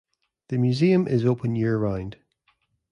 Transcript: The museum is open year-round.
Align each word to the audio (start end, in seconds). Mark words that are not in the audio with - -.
The 0.47 0.57
museum 0.57 1.07
is 1.07 1.25
open 1.25 1.55
year-round. 1.55 2.17